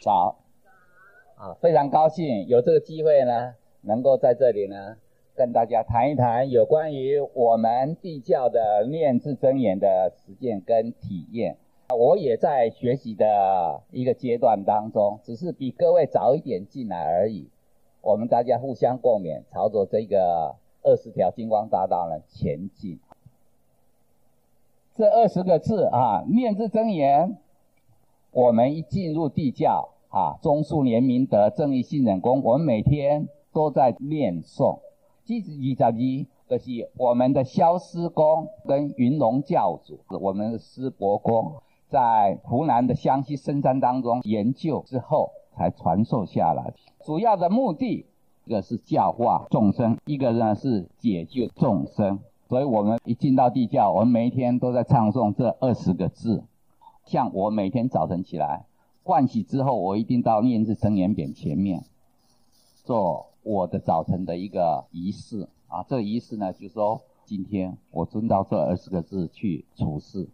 [0.00, 0.36] 早，
[1.36, 4.96] 啊，非常高兴有这个机会呢，能够在这里呢
[5.34, 11.56] 跟大家谈一谈有关于我们地教的念字真言的实践跟体验。
[11.94, 17.50] 我也在学习的一个阶段当中，只是比各位早一点进来而已。
[18.00, 22.98] 我们大家互相共勉，朝着这个二十条金光大道呢前进。
[24.94, 27.36] 这二十个字啊，念字真言，
[28.32, 34.78] 我们一进入地教啊，忠恕怜悯德正义信忍功，我们每天都在念诵。
[35.24, 41.54] 即使二十二，就是我们的萧师公跟云龙教主，我们的师伯公，
[41.88, 46.72] 在湖南的湘西深山当中研究之后，才传授下来。
[47.04, 48.06] 主要的目的，
[48.44, 52.20] 一个是教化众生，一个呢是解救众生。
[52.48, 56.44] 所以我们一进到地教，我们每一天都在唱诵这二十个字。
[57.10, 58.66] 像我每天早晨起来
[59.02, 61.82] 盥洗之后，我一定到念字真言匾前面
[62.84, 65.82] 做我的早晨的一个仪式啊。
[65.88, 70.28] 这个仪式呢，就是说今天我遵照这二十个字去处事。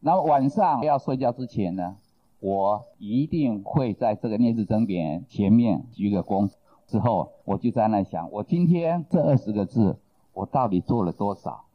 [0.00, 1.96] 那么晚上要睡觉之前呢，
[2.40, 6.50] 我一定会在这个念字真言前面鞠个躬，
[6.86, 9.98] 之后我就在那想，我今天这二十个字。
[10.32, 11.66] 我到底做了多少？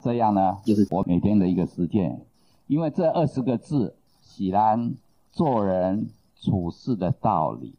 [0.00, 2.22] 这样呢，就是我每天的一个实践。
[2.66, 4.94] 因为这二十个字，显然
[5.30, 6.08] 做人
[6.40, 7.74] 处事的道理。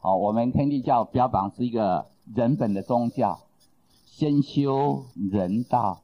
[0.00, 3.38] 好，我们天地教标榜是一个人本的宗教，
[4.04, 6.00] 先修人道，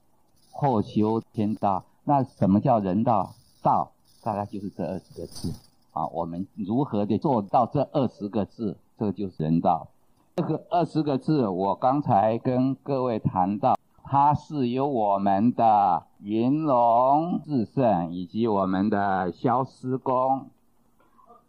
[0.52, 1.84] 后修天道。
[2.04, 3.34] 那什么叫人道？
[3.62, 3.90] 道
[4.22, 5.52] 大概就是这二十个字。
[5.92, 8.76] 啊，我们如何的做到这二十个字？
[8.96, 9.88] 这个就是人道。
[10.36, 20.50] 这个二十个字，我刚才跟各位谈到，它是由我们的云龙至圣以及我们的萧师公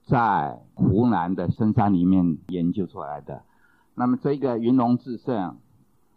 [0.06, 3.44] 在湖南的深山里面研究出来的。
[3.96, 5.58] 那么这个云龙至圣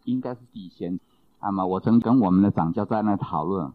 [0.05, 0.99] 应该是地仙。
[1.41, 3.71] 那么我曾跟我们的掌教在那讨论，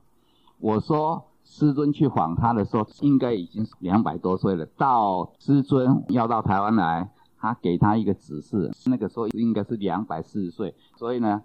[0.59, 4.67] 我说师尊去访他的时候，应该已经是两百多岁了。
[4.67, 7.11] 到师尊要到台湾来。
[7.43, 11.43] 他给他一个指示，那个时候应该是两百四十岁，所以呢，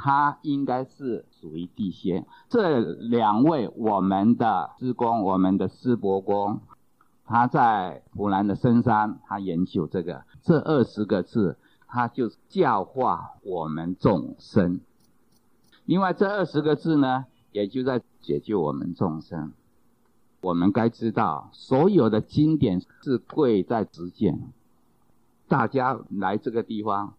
[0.00, 2.24] 他应该是属于地仙。
[2.48, 6.60] 这两位我们的师公，我们的师伯公，
[7.24, 11.58] 他在湖南的深山，他研究这个这二十个字，
[11.88, 14.80] 他就教化我们众生。
[15.84, 19.52] 另外这二十个字呢，也就在解救我们众生。
[20.40, 24.52] 我们该知道，所有的经典是贵在实践。
[25.48, 27.14] 大家来这个地方，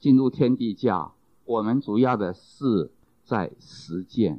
[0.00, 1.12] 进入天地教，
[1.48, 2.90] 我们主要的是
[3.24, 4.38] 在实践，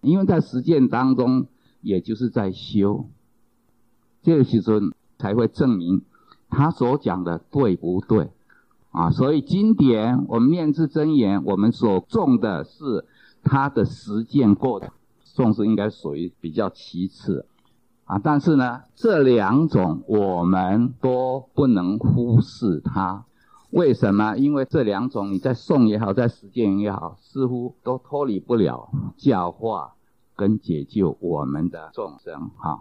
[0.00, 1.46] 因为在实践当中，
[1.82, 3.04] 也就是在修，
[4.22, 4.80] 这个时候
[5.18, 6.00] 才会证明
[6.48, 8.30] 他所讲的对不对
[8.92, 9.10] 啊？
[9.10, 13.04] 所以经典我们念字真言，我们所重的是
[13.42, 14.88] 他的实践过程，
[15.34, 17.44] 重视应该属于比较其次。
[18.06, 23.26] 啊，但是呢，这两种我们都不能忽视它。
[23.74, 24.36] 为什么？
[24.36, 29.96] 因为这两种你在诵也好，在实践也好，似乎都脱离不了教化
[30.36, 32.50] 跟解救我们的众生。
[32.56, 32.78] 哈，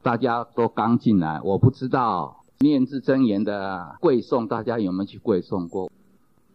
[0.00, 5.90] 大家都刚进来，我不知道念字真言的贵诵，大家有没有去贵诵过？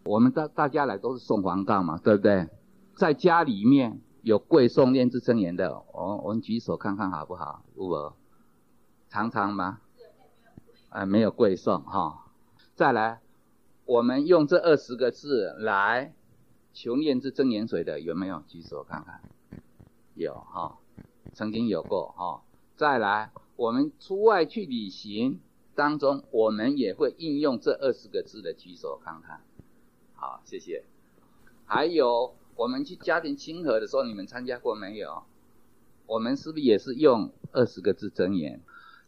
[0.06, 2.48] 我们大大家来都是诵黄道嘛，对不对？
[2.96, 4.00] 在家里面。
[4.22, 7.62] 有贵诵念字真言的，我我们举手看看好不好？
[7.76, 8.16] 如果
[9.10, 9.80] 常常吗？
[10.88, 12.20] 啊，没有贵诵哈。
[12.74, 13.20] 再来，
[13.86, 16.14] 我们用这二十个字来
[16.74, 18.44] 求念字真言水的有没有？
[18.48, 19.22] 举手看看。
[20.16, 20.78] 有哈，
[21.34, 22.44] 曾经有过哈。
[22.76, 25.40] 再来，我们出外去旅行
[25.76, 29.42] 当中，我们也会应用这二十个字的，举手看看。
[30.14, 30.84] 好，谢谢。
[31.66, 32.36] 还有。
[32.56, 35.24] 我们去家庭亲和的时候，你们参加过没有？
[36.06, 38.62] 我们是不是也是用二十个字真言？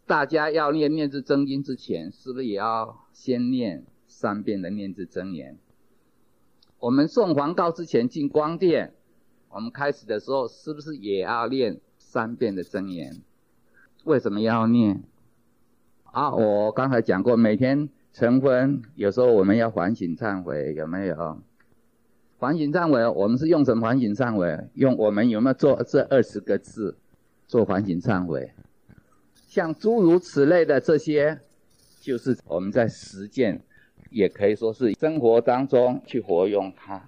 [0.08, 5.58] 大家要念念字真经之前，是不是也要先念三遍的念字真言？
[6.80, 8.94] 我们送黄道之前进光殿，
[9.50, 13.22] 我们开始的时候是不是也要念三遍的真言？
[14.04, 15.04] 为什么要念？
[16.04, 21.42] 啊，我刚才讲过，每天晨昏，有时候我们要反省忏悔，有没有？
[22.38, 24.70] 反省忏悔，我们是用什么反省忏悔？
[24.76, 26.98] 用我们有没有做这二十个字
[27.48, 28.52] 做反省忏悔？
[29.48, 31.40] 像诸如此类的这些，
[32.02, 33.64] 就是我们在实践，
[34.10, 37.02] 也可以说是生活当中去活用它。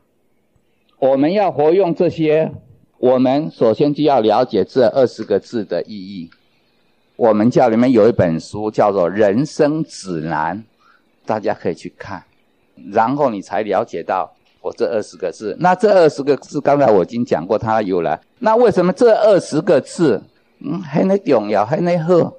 [1.00, 2.52] 我们要活用这些，
[2.98, 6.30] 我们首先就要了解这二十个字的意义。
[7.16, 10.58] 我们教里面有一本书叫做《人生指南》，
[11.26, 12.24] 大家可以去看，
[12.92, 15.56] 然后你才了解到我这二十个字。
[15.60, 18.20] 那这二十个字，刚才我已经讲过它的由来。
[18.40, 20.22] 那为什么这二十个字，
[20.60, 22.34] 嗯，很重要，很好？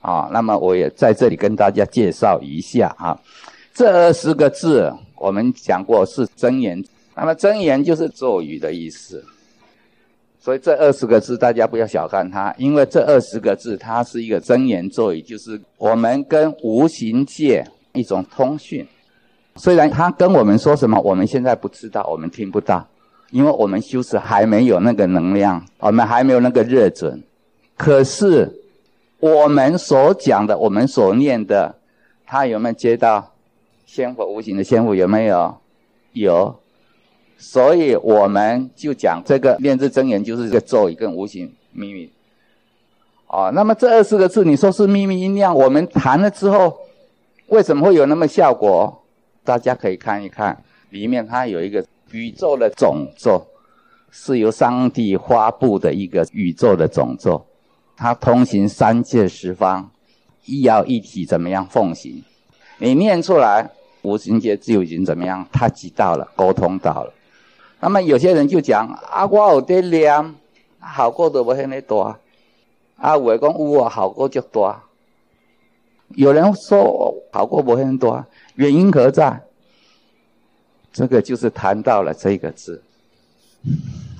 [0.00, 3.18] 啊，那么我也在这里跟大家介绍一下啊。
[3.74, 6.82] 这二十个字，我们讲过是真言，
[7.16, 9.22] 那么真言就是咒语的意思。
[10.38, 18.86] 所以这二十个字，大家不要小看它，因为这二十个字，它是一个真言咒语，就是我们跟无形界一种通讯。
[19.56, 22.86] 虽然它跟我们说什么，我们现在不知道，我们听不到，
[23.32, 27.20] 因为我们修持还没有那个能量，我们还没有那个热准。
[27.76, 28.52] 可是
[29.18, 31.74] 我们所讲的，我们所念的，
[32.24, 33.33] 它有没有接到
[33.86, 34.94] 仙佛无形的仙佛？
[34.94, 35.56] 有没有？
[36.12, 36.60] 有。
[37.36, 42.10] 所以我们就讲这个念字真言，就是这个咒语跟无形秘密。
[43.26, 46.78] 哦，那么这二十个字，你说是秘密音量，我们谈了之后，
[47.48, 49.02] 为什么会有那么效果？
[49.42, 53.44] 大家可以看一看，里面它有一个宇宙的总咒，
[54.10, 57.44] 是由上帝发布的一个宇宙的总咒，
[57.96, 59.90] 它通行三界十方，
[60.46, 62.22] 一妖一体怎么样奉行？
[62.78, 63.70] 你念出来，
[64.02, 65.46] 无形界就已经怎么样？
[65.52, 67.12] 他知道了，沟通到了。
[67.80, 70.34] 那么有些人就讲啊，我有在念，
[70.96, 72.16] 效果都不很那多。
[72.96, 74.74] 啊，有的讲有啊，效果就多。
[76.10, 78.24] 有人说效果不很多，
[78.54, 79.42] 原因何在？
[80.92, 82.82] 这个就是谈到了这个字，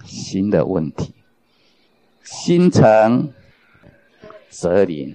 [0.04, 1.14] 心的问题。
[2.24, 3.32] 心诚
[4.50, 5.14] 则灵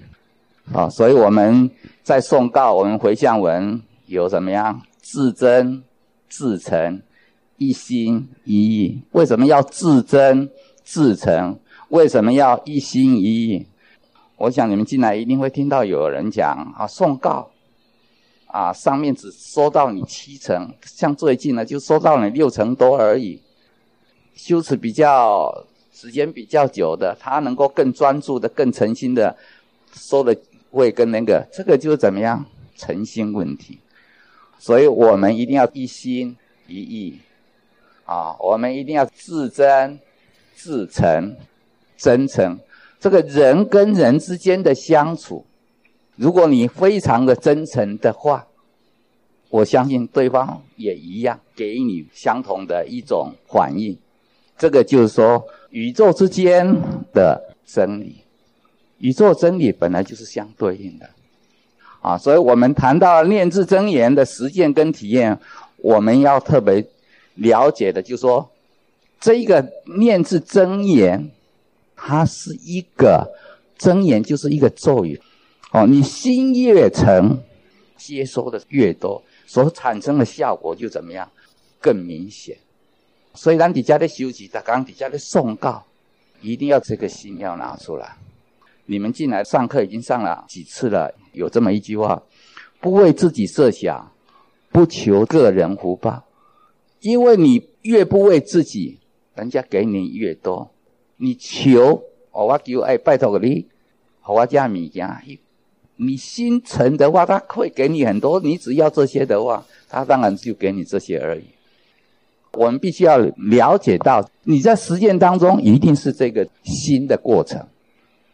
[0.72, 1.70] 啊，所以我们
[2.02, 4.82] 在送告，我们回向文有怎么样？
[5.00, 5.82] 自真
[6.28, 7.02] 自诚。
[7.62, 10.48] 一心一意，为什么要自真
[10.82, 11.58] 自诚？
[11.90, 13.66] 为什么要一心一意？
[14.38, 17.50] 我想你们进来一定会听到有人讲啊，送告
[18.46, 23.42] 啊，上面只收到你七成，像最近呢就收到你六成多而已。
[24.34, 29.36] 修持比较时间比较久的，他能够更专注的、更诚心的
[29.92, 30.34] 收的
[30.70, 32.44] 会跟那个，这个就是怎么样
[32.76, 33.78] 诚心问题。
[34.58, 36.36] 所以我们一定要一心
[36.66, 37.18] 一意。
[38.04, 39.98] 啊，我们一定要自真、
[40.54, 41.36] 自诚、
[41.96, 42.58] 真诚。
[42.98, 45.46] 这个人跟人之间的相处，
[46.16, 48.46] 如果你非常的真诚的话，
[49.48, 53.96] 我相信对方也一样给你相同的一种反应。
[54.58, 56.66] 这个就是说，宇宙之间
[57.14, 58.19] 的真理，
[59.00, 61.10] 宇宙真理本来就是相对应的。
[62.00, 65.38] 啊，所以我们谈到念字真言的实践跟体验，
[65.76, 66.86] 我们要特别。
[67.36, 68.50] 了解的，就是说，
[69.18, 69.66] 这一个
[69.96, 71.30] 念字真言，
[71.96, 73.32] 它是一个
[73.78, 75.18] 真言，就是一个咒语。
[75.70, 77.40] 哦，你心越诚，
[77.96, 81.30] 接收的越多，所产生的效果就怎么样，
[81.80, 82.58] 更明显。
[83.32, 85.82] 所以，咱底下的修习，在刚底下的诵告，
[86.42, 88.16] 一定要这个心要拿出来。
[88.90, 92.20] 你们进来上课已经上了几次了，有这么一句话：
[92.80, 94.10] 不为自己设想，
[94.72, 96.24] 不求个人福报。
[96.98, 98.98] 因为你越不为自己，
[99.36, 100.68] 人家给你越多。
[101.18, 102.02] 你求，
[102.32, 103.64] 哦、我求，哎，拜托个你，
[104.26, 105.22] 我家米家，
[105.94, 108.40] 你心诚的话，他会给你很多。
[108.40, 111.44] 你只要这些的话，他当然就给你这些而已。
[112.54, 117.64] 我们必须要了解到，你在实践当中一定是这个心的过程，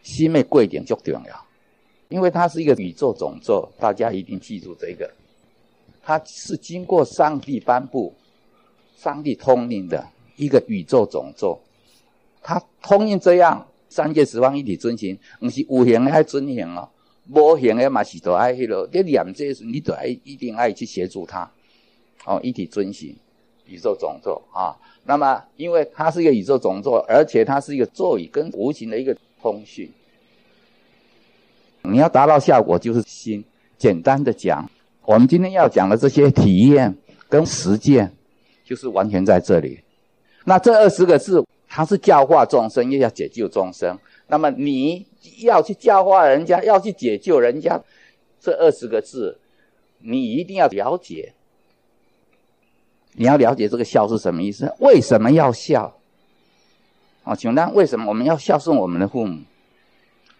[0.06, 1.46] 心没贵点就重要，
[2.08, 5.10] 因为它是一个宇宙总座，大家一定记住这个，
[6.02, 8.14] 它是经过上帝颁布。
[8.96, 10.04] 上帝通令的
[10.36, 11.60] 一个宇宙总座。
[12.42, 16.88] 它通令这样，三界十方一体遵行，不是有形的爱遵行哦，
[17.28, 18.88] 无形的嘛是都爱迄落。
[18.90, 21.48] 你念这时，你都爱一定爱去协助他，
[22.24, 23.14] 哦，一体遵行
[23.66, 24.74] 宇宙总座啊。
[25.04, 29.90] 那么，因为它是一个宇宙总座，而且它是一个座椅跟无形的一个通讯，
[31.82, 33.44] 你要达到效果，就是心。
[33.78, 34.70] 简单的讲，
[35.04, 36.96] 我们今天要讲的这些体验
[37.28, 38.12] 跟实践。
[38.64, 39.80] 就是完全在这里，
[40.44, 43.96] 那这二十个字，它是教化众生，又要解救众生。
[44.26, 45.06] 那么你
[45.42, 47.80] 要去教化人家，要去解救人家，
[48.40, 49.38] 这二十个字，
[50.00, 51.32] 你一定要了解。
[53.12, 54.74] 你要了解这个笑是什么意思？
[54.80, 55.95] 为什么要笑？
[57.26, 59.42] 啊，请问为什么我们要孝顺我们的父母？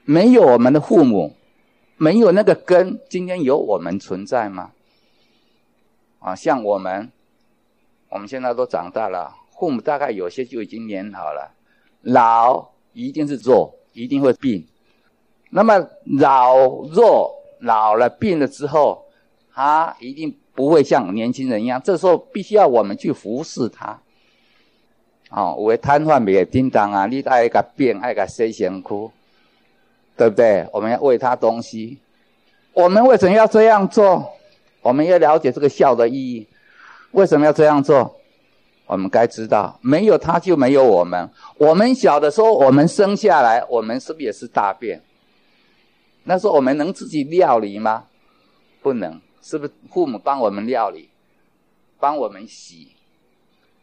[0.04, 1.34] 没有我们的父母，
[1.96, 4.70] 没有那个根，今天有我们存在吗？
[6.20, 7.10] 啊，像我们。
[8.08, 11.52] 我们现在都长大了，父母大概有些就已经年老了，
[12.02, 14.64] 老一定是弱，一定会病。
[15.50, 16.56] 那么老
[16.94, 19.04] 弱老了病了之后，
[19.52, 21.82] 他一定不会像年轻人一样。
[21.82, 24.00] 这时候必须要我们去服侍他。
[25.30, 29.10] 哦，有的瘫痪袂叮当啊，你爱个病，爱个洗身躯，
[30.16, 30.66] 对不对？
[30.72, 31.98] 我们要喂他东西。
[32.72, 34.32] 我们为什么要这样做？
[34.82, 36.46] 我们要了解这个孝的意义。
[37.10, 38.14] 为什么要这样做？
[38.86, 41.28] 我们该知道，没有他就没有我们。
[41.58, 45.02] 我们小的时候，我们生下来，我们是不是也是大便？
[46.22, 48.04] 那时候我们能自己料理吗？
[48.82, 51.08] 不能，是不是父母帮我们料理，
[51.98, 52.92] 帮我们洗，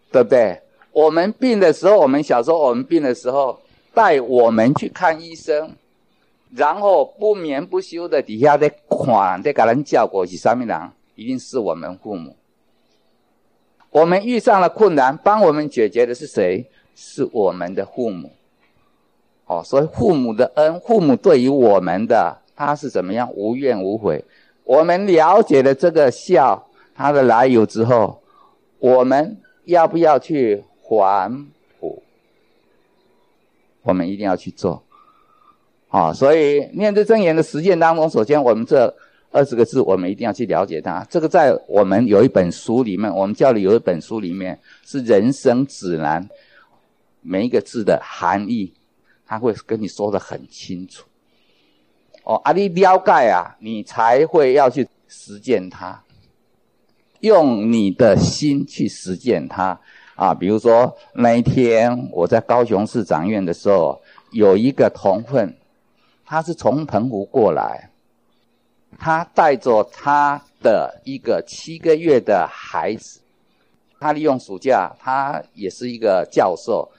[0.09, 0.61] 对不对？
[0.93, 3.59] 我们病的时候，我们小时候我们病的时候，
[3.93, 5.71] 带我们去看医生，
[6.55, 10.91] 然后不眠不休的底下在看，在给人照顾是什么人？
[11.15, 12.35] 一定是我们父母。
[13.89, 16.65] 我们遇上了困难，帮我们解决的是谁？
[16.95, 18.31] 是我们的父母。
[19.45, 23.27] 哦，所以父母的恩，父母对于我们的，他是怎么样？
[23.33, 24.23] 无怨无悔。
[24.63, 28.21] 我们了解了这个孝，它的来由之后，
[28.77, 30.63] 我们要不要去？
[30.83, 31.47] 还
[31.79, 32.03] 卜，
[33.81, 34.83] 我们一定要去做，
[35.89, 38.93] 啊、所以面对真言的实践当中，首先我们这
[39.31, 41.03] 二十个字，我们一定要去了解它。
[41.09, 46.29] 这个在我们有一本书里面，我们教里有一本书里面是人生指南，
[47.21, 48.73] 每一个字的含义，
[49.25, 51.05] 他会跟你说的很清楚。
[52.23, 56.03] 哦，啊，你了解啊，你才会要去实践它，
[57.21, 59.79] 用你的心去实践它。
[60.15, 63.99] 啊，比如说那一天我在高雄市长院的时候，
[64.31, 65.55] 有一个同分，
[66.25, 67.89] 他是从澎湖过来，
[68.99, 73.21] 他带着他的一个七个月的孩子，
[73.99, 76.91] 他利用暑假，他也是一个教授，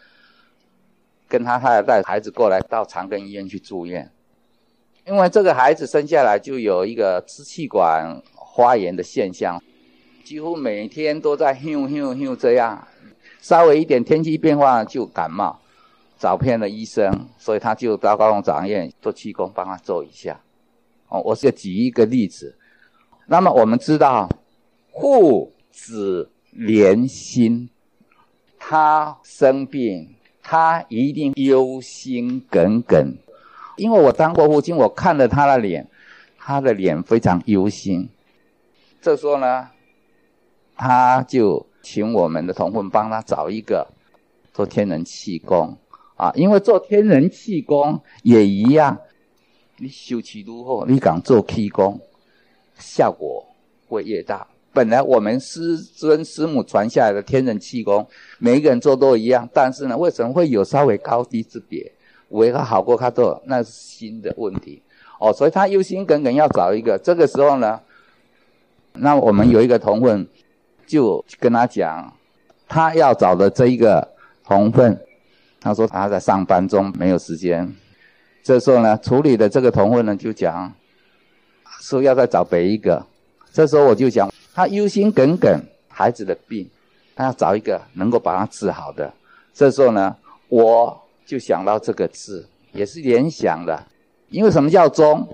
[1.28, 4.10] 跟他太太带孩子过来到长庚医院去住院，
[5.06, 8.20] 因为这个孩子生下来就有一个支气管
[8.56, 9.62] 发炎的现象，
[10.24, 12.88] 几乎每天都在哼哼哼这样。
[13.44, 15.60] 稍微一点天气变化就感冒，
[16.18, 20.40] 找遍了医生，所以他就到高雄长院做气功帮他做一下。
[21.08, 22.56] 哦，我是举一个例子。
[23.26, 24.30] 那么我们知道，
[24.94, 27.68] 父子连心，
[28.58, 33.14] 他生病，他一定忧心耿耿。
[33.76, 35.86] 因为我当过父亲，我看了他的脸，
[36.38, 38.08] 他的脸非常忧心。
[39.02, 39.68] 这时候呢，
[40.74, 41.66] 他就。
[41.84, 43.86] 请我们的同奋帮他找一个
[44.54, 45.76] 做天人气功
[46.16, 48.98] 啊，因为做天人气功也一样，
[49.76, 52.00] 你修气如何，你敢做气功，
[52.78, 53.46] 效果
[53.88, 54.46] 会越大。
[54.72, 61.92] 本来我们师尊师母传下来的天人气功，每一个人做都一样，但是呢，为什么会有稍微高低之别？
[62.30, 63.42] 为何好过他做？
[63.44, 64.80] 那是心的问题
[65.20, 65.32] 哦。
[65.32, 67.80] 所以他忧心耿耿要找一个，这个时候呢，
[68.94, 70.26] 那我们有一个同奋。
[70.94, 72.12] 就跟他讲，
[72.68, 74.06] 他要找的这一个
[74.44, 74.96] 同奋，
[75.60, 77.74] 他说他在上班中没有时间。
[78.44, 80.72] 这时候呢，处理的这个同奋呢就讲，
[81.80, 83.04] 说要再找别一个。
[83.52, 86.70] 这时候我就讲，他忧心耿耿孩子的病，
[87.16, 89.12] 他要找一个能够把他治好的。
[89.52, 90.16] 这时候呢，
[90.48, 90.96] 我
[91.26, 93.84] 就想到这个字，也是联想的，
[94.28, 95.26] 因为什么叫忠？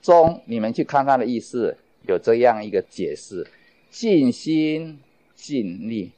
[0.00, 3.44] 忠，你们去看他的意思，有这样一个解释。
[3.94, 4.98] 尽心
[5.36, 6.10] 尽力，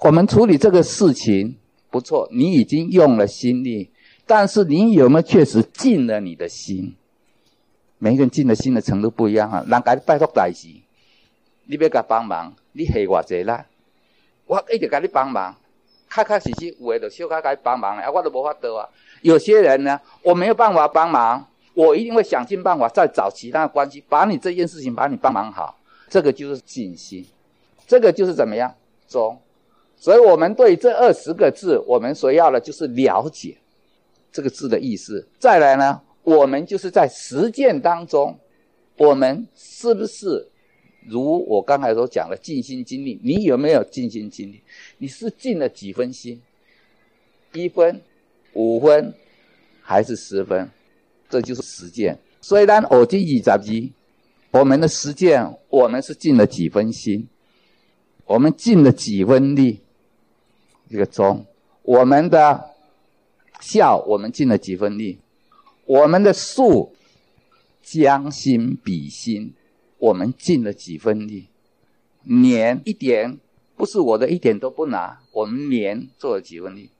[0.00, 1.56] 我们处理这个事情
[1.90, 3.90] 不错，你已经用了心力，
[4.26, 6.94] 但是你有没有确实尽了你的心？
[7.96, 9.64] 每个人尽的心的程度不一样啊。
[9.66, 10.68] 人家拜托代志，
[11.64, 13.64] 你要给帮忙，你下我这啦，
[14.44, 15.56] 我一直给你帮忙，
[16.10, 18.86] 确确实实有的就小可给帮忙啊，我都无法得啊。
[19.22, 25.78] 有些人呢，我没有办法帮忙，我一定会想尽办法再找其他的关系，把你这件事情把你帮忙好。
[26.10, 27.24] 这个就是尽心，
[27.86, 28.74] 这个就是怎么样
[29.06, 29.38] 忠，
[29.96, 33.56] 所以我们对这二十个字，我们所要的就是了解
[34.32, 35.24] 这个字的意思。
[35.38, 38.36] 再来呢，我们就是在实践当中，
[38.96, 40.48] 我们是不是
[41.06, 43.20] 如我刚才所讲的尽心尽力？
[43.22, 44.60] 你有没有尽心尽力？
[44.98, 46.42] 你是尽了几分心？
[47.52, 48.02] 一分、
[48.54, 49.14] 五分
[49.80, 50.68] 还是十分？
[51.28, 52.18] 这就是实践。
[52.40, 53.90] 虽然我这二十字。
[54.52, 57.28] 我们的实践，我们是尽了几分心，
[58.24, 59.80] 我们尽了几分力，
[60.88, 61.44] 这个忠；
[61.82, 62.70] 我们的
[63.60, 65.18] 孝，我们尽了几分力；
[65.84, 66.92] 我们的术，
[67.80, 69.54] 将心比心，
[69.98, 71.46] 我们尽了几分力；
[72.24, 73.38] 年一点，
[73.76, 76.90] 不是我的一点都不拿，我们年做了几分力；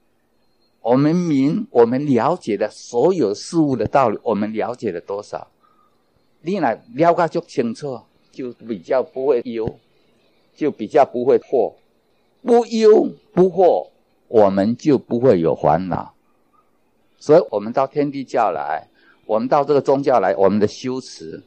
[0.83, 5.49] 我们明，我们了解的所有事物的道理，我们了解了多少？
[6.43, 8.01] 你来了解就清楚，
[8.33, 9.79] 就比较不会忧，
[10.55, 11.75] 就比较不会惑。
[12.43, 13.89] 不忧不惑，
[14.29, 16.15] 我们就不会有烦恼。
[17.19, 18.89] 所以，我们到天地教来，
[19.27, 21.43] 我们到这个宗教来，我们的修持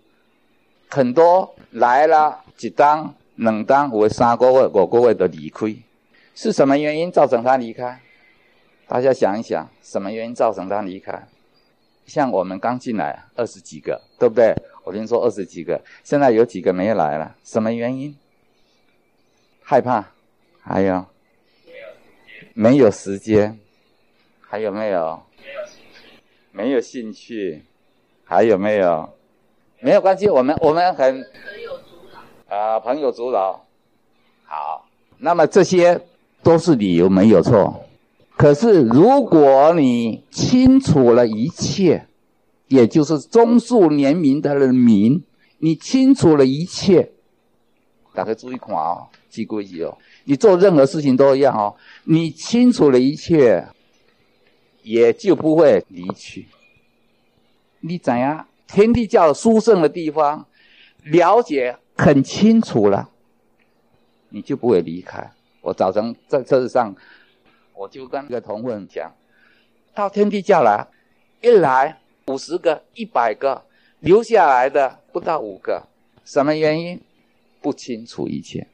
[0.88, 5.76] 很多来了，一当、两当，或三个月、五个月的离开，
[6.36, 8.00] 是什么原因造成他离开？
[8.88, 11.28] 大家想一想，什么原因造成他离开？
[12.06, 14.54] 像我们刚进来二十几个，对不对？
[14.84, 18.16] 我听说二十几个，现在有几个没来了，什么原因？
[19.62, 20.06] 害怕，
[20.62, 21.06] 还有
[22.54, 23.58] 没有时间？
[24.42, 25.24] 还有没有？
[26.52, 27.64] 没有兴趣？
[28.26, 29.10] 还有没有？
[29.80, 31.96] 没有关系，我们我们很朋友阻
[32.50, 33.66] 挠啊，朋友阻挠。
[34.46, 34.88] 好，
[35.18, 36.00] 那么这些
[36.44, 37.86] 都是理由，没有错。
[38.38, 42.06] 可是，如果你清楚了一切，
[42.74, 45.24] 也就是中数年明德的明，
[45.60, 47.12] 你清楚了一切，
[48.16, 49.96] 大家注意看哦，记规矩哦。
[50.24, 51.76] 你做任何事情都一样哦。
[52.06, 53.64] 你清楚了一切，
[54.82, 56.48] 也就不会离去。
[57.82, 58.48] 你怎样？
[58.66, 60.48] 天地教殊胜的地方，
[61.04, 63.08] 了解很清楚了，
[64.30, 65.32] 你就不会离开。
[65.62, 66.96] 我早晨在车子上。
[67.76, 69.12] 我就跟那个同奋讲，
[69.96, 70.88] 到天地教来，
[71.42, 73.64] 一来五十个、一百个，
[74.00, 75.84] 留下来的不到五个，
[76.24, 77.00] 什么原因？
[77.62, 78.68] 不清楚一切。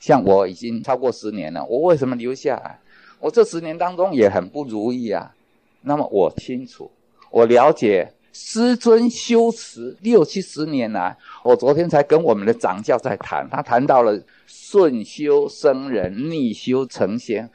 [0.00, 2.78] 像我已经超过十年了，我为什么留下来？
[3.20, 5.34] 我这十年当中也很不如意啊。
[5.80, 6.90] 那么我清楚，
[7.30, 17.50] 我了解师尊修持六七十年来，我昨天才跟我们的掌教在谈，他谈到了顺修生人，逆修成仙。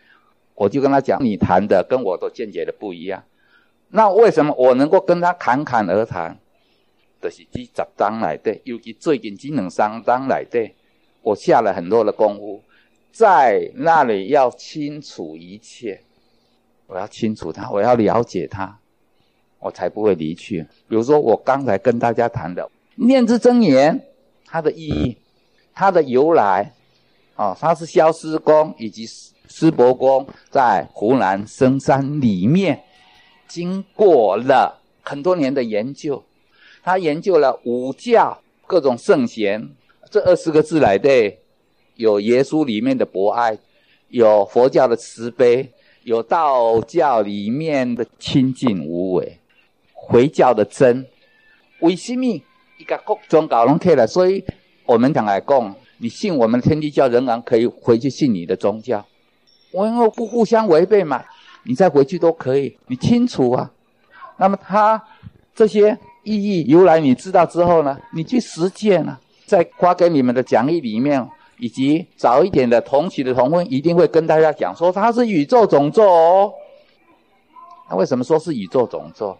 [0.55, 3.23] 我就跟他讲，你谈的跟我的见解的不一样。
[3.89, 6.37] 那为什么我能够跟他侃侃而谈？
[7.21, 10.71] 就是这十章来的，尤其最近这两三章来的，
[11.21, 12.63] 我下了很多的功夫，
[13.11, 16.01] 在那里要清楚一切，
[16.87, 18.79] 我要清楚他，我要了解他，
[19.59, 20.61] 我才不会离去。
[20.87, 23.99] 比如说我刚才跟大家谈的念之真言，
[24.45, 25.17] 它的意义，
[25.73, 26.71] 它的由来，
[27.35, 29.05] 哦，它是萧师公以及。
[29.51, 32.83] 师伯公在湖南深山里面，
[33.49, 36.23] 经过了很多年的研究，
[36.83, 39.71] 他研究了五教各种圣贤，
[40.09, 41.35] 这二十个字来的，
[41.95, 43.57] 有耶稣里面的博爱，
[44.09, 45.71] 有佛教的慈悲，
[46.03, 49.39] 有道教里面的清净无为，
[49.93, 51.07] 回教的真。
[51.79, 52.25] 为什么
[52.77, 54.05] 一个各种搞拢起来？
[54.05, 54.43] 所以
[54.85, 59.03] 我们讲来讲，你信我们天地教，仍然可以回去信你的宗教。
[59.71, 61.23] 我因为不互相违背嘛，
[61.63, 63.71] 你再回去都可以，你清楚啊。
[64.37, 65.01] 那么他
[65.53, 76.53] 这些意义由来你知道之后呢，你去实践啊，在发给你们的讲义里面，以及早一点的同期的同奋一定会跟大家讲说，它是宇宙总座哦。
[77.89, 79.37] 那为什么说是宇宙总座？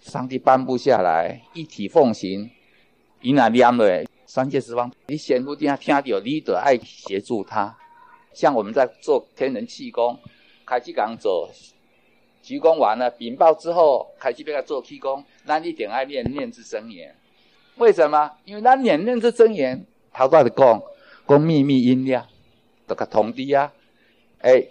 [0.00, 2.50] 上帝颁布下来，一体奉行，
[3.22, 7.76] 以那念的三界十方，你显不定听到，你得爱协助他。
[8.36, 10.18] 像我们在做天人气功，
[10.66, 11.48] 开始刚做，
[12.42, 17.16] 鞠躬完了禀报之后，开始要做气功，那一定爱念念兹真言。
[17.76, 18.30] 为什么？
[18.44, 20.82] 因为那念念兹真言，他在的讲
[21.26, 22.26] 讲秘密音量，
[22.86, 23.72] 这个通知啊，
[24.40, 24.66] 哎，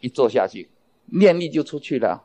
[0.00, 0.68] 一做下去，
[1.04, 2.24] 念力就出去了，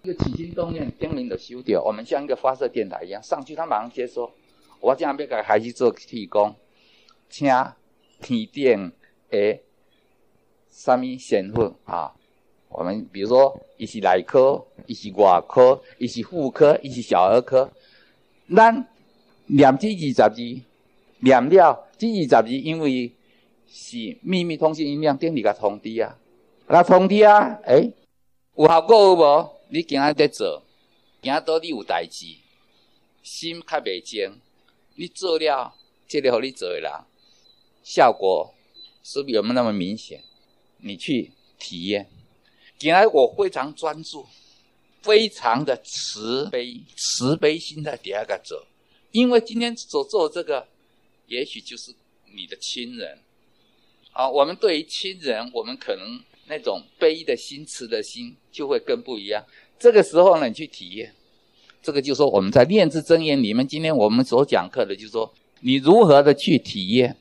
[0.00, 1.82] 一个起心动念，天灵的修掉。
[1.82, 4.32] 我们像一个发射电台一样，上去他马上接收。
[4.80, 6.56] 我这样要给孩子做气功，
[7.28, 7.46] 请
[8.22, 8.92] 天顶
[9.28, 9.60] 诶。
[10.72, 12.10] 什么先后啊？
[12.70, 17.70] 我们比如说，一是内科，一是外科，一是妇科，一是小儿科。
[18.56, 18.88] 咱
[19.46, 20.62] 念这二十字，
[21.18, 23.12] 念了这二十字，因为
[23.68, 26.16] 是秘密通信音量，电力个通知啊，
[26.66, 27.92] 个通知啊，诶、
[28.56, 29.50] 有效果有无？
[29.68, 30.62] 你今仔在做，
[31.20, 32.26] 今仔多你有代志，
[33.22, 34.40] 心较袂静，
[34.94, 35.74] 你做了，
[36.08, 36.90] 这个互你做的人，
[37.82, 38.54] 效果
[39.02, 40.22] 是不是有没有那么明显？
[40.82, 42.10] 你去体验，
[42.80, 44.26] 原来我非常专注，
[45.00, 48.66] 非常的慈悲，慈悲心在第二个走，
[49.12, 50.66] 因为今天所做这个，
[51.28, 51.94] 也许就是
[52.34, 53.20] 你的亲人，
[54.12, 59.44] 啊，我们对于亲人，我们可能那种悲的心、慈的心就会更不一样。
[59.78, 61.14] 这个时候呢，你去体验，
[61.80, 67.16] 这个就是说我们在念字真言里面，今天我们所讲课的，就是说你如何的去体验，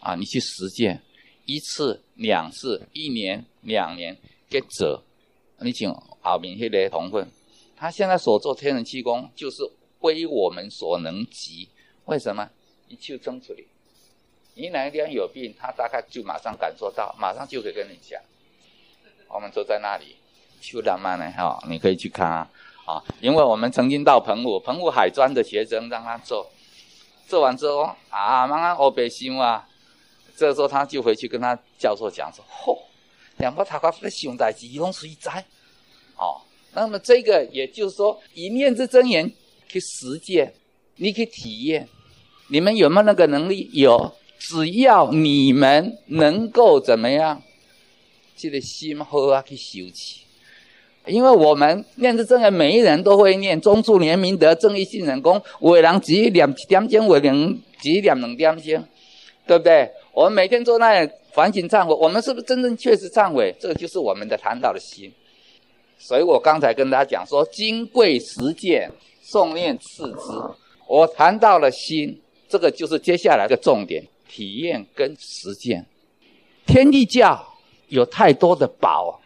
[0.00, 1.02] 啊，你去实践。
[1.46, 4.16] 一次、两次、一年、两年，
[4.50, 5.02] 给走，
[5.60, 7.26] 你请后面那个同分，
[7.76, 9.62] 他现在所做天人气功，就是
[9.98, 11.68] 归我们所能及。
[12.04, 12.48] 为什么？
[12.88, 13.58] 一气争出来，
[14.54, 18.20] 你哪一天有病，他大概就马上感受到，马上就可以跟你讲。
[19.28, 20.14] 我们坐在那里，
[20.60, 22.50] 秋浪漫呢，哈，你可以去看啊，
[22.86, 26.48] 啊，因为我们曾经到澎湖，澎湖海专的学生让他做，
[27.26, 29.68] 做完之后啊，慢慢欧北心啊，
[30.36, 32.78] 这时候他就回去跟他教授讲说，嚯，
[33.38, 35.44] 两个塔瓜夫的兄弟是龙水灾，
[36.16, 36.40] 哦，
[36.74, 39.30] 那么这个也就是说，一念之真言
[39.66, 40.52] 去实践，
[40.96, 41.88] 你可以体验。
[42.48, 43.68] 你们有没有那个能力？
[43.72, 47.42] 有，只要你们能够怎么样，
[48.36, 50.20] 这个心好啊去修起。
[51.06, 58.84] 因为我们念之真言，每一人都会念，忠恕怜悯德正义信人公，有的人只念一点钟，有的人只念两点钟，
[59.46, 59.90] 对不对？
[60.16, 63.54] 我们每天做那里反省忏悔，我们是不是真正确实忏悔？
[63.60, 65.12] 这个就是我们的谈到的心。
[65.98, 68.90] 所以我刚才跟大家讲说，金贵实践，
[69.22, 70.32] 诵念次之。
[70.88, 72.18] 我谈到了心。
[72.48, 75.84] 这个就是接下来的重点，体验跟实践。
[76.64, 77.46] 天地教
[77.88, 79.20] 有太多的宝，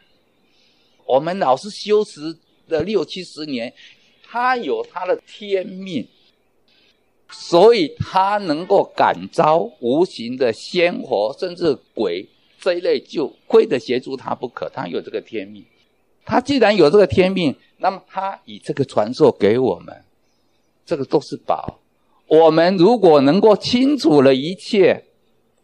[1.07, 3.73] 我们老师修持了六七十年，
[4.25, 6.05] 他有他的天命，
[7.33, 12.29] 所以他能够感召无形的仙佛甚至鬼
[12.61, 14.69] 这一类，就非得协助他不可。
[14.69, 15.65] 他有这个天命，
[16.25, 20.05] 他既然有这个天命，那么他以这个传授给我们，
[20.85, 21.79] 这个都是宝。
[22.27, 25.05] 我们如果能够清楚了一切，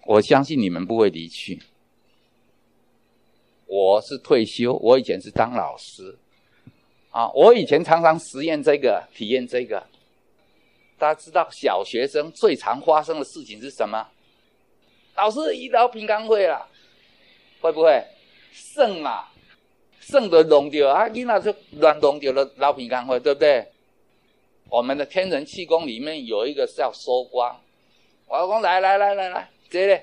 [0.07, 1.61] 我相信你们不会离去。
[3.66, 6.16] 我是退休，我以前是当老师，
[7.11, 9.83] 啊，我以前常常实验这个，体验这个。
[10.99, 14.07] 大家知道小学生最常发生的事情是什么？
[15.15, 16.69] 老师一到平安会了，
[17.61, 18.03] 会不会
[18.53, 19.29] 剩嘛？
[20.01, 23.67] 剩的弄掉啊，囡仔就乱弄掉了老平安会，对不对？
[24.69, 27.61] 我们的天人气功里面有一个叫收光，
[28.27, 30.01] 我讲来来来来来，这里，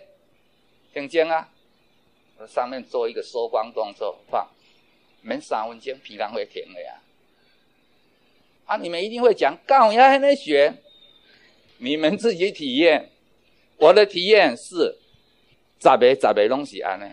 [0.94, 1.50] 听见啊？
[2.48, 4.50] 上面做一个收光动作，放，
[5.22, 7.00] 没三分钟，平常会停的呀。
[8.66, 10.74] 啊，你们一定会讲，干我要还能学？
[11.84, 13.10] 你们自己体验。
[13.78, 14.96] 我的体验是，
[15.78, 17.12] 咋别咋别东西啊呢？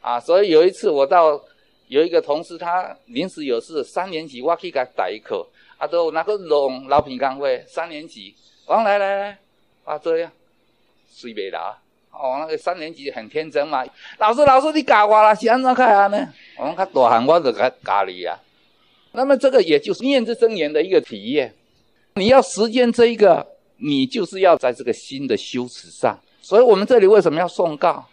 [0.00, 1.42] 啊，所以有一次我到
[1.88, 5.44] 有一个同事，他临时有事，三年级我去给他带一课。
[5.78, 8.34] 啊，都那个龙老平刚会三年级，
[8.66, 9.38] 王来来来，
[9.84, 10.30] 啊这样，
[11.08, 11.76] 随便啦。
[12.12, 13.84] 哦，那个三年级很天真嘛。
[14.18, 16.32] 老师，老师，你教我啦，是安怎开啊呢？
[16.56, 18.38] 我讲他大汉，我就教教你啊。
[19.12, 21.52] 那么这个也就是念之真言的一个体验。
[22.14, 23.46] 你要实践这一个，
[23.76, 26.18] 你就是要在这个心的修持上。
[26.42, 28.06] 所以我们这里为什么要诵告？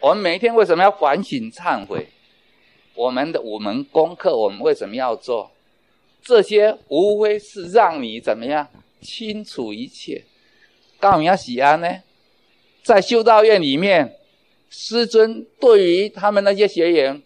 [0.00, 2.08] 我们每一天为什么要反省忏悔？
[2.94, 5.50] 我们的五门功课，我们为什么要做？
[6.22, 8.68] 这些无非是让你怎么样
[9.00, 10.24] 清楚一切。
[11.00, 11.88] 告诉你要喜安呢，
[12.82, 14.16] 在修道院里面，
[14.70, 17.20] 师尊对于他们那些学员，